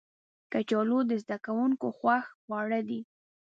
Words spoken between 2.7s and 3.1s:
دي